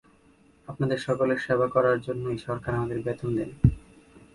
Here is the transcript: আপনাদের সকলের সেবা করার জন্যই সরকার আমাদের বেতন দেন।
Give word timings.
আপনাদের 0.67 0.99
সকলের 0.99 1.39
সেবা 1.39 1.67
করার 1.67 1.97
জন্যই 2.01 2.37
সরকার 2.37 2.71
আমাদের 2.75 2.99
বেতন 3.01 3.29
দেন। 3.35 3.49